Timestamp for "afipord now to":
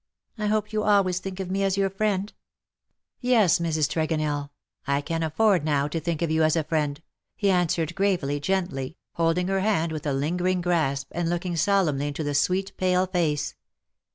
5.21-5.99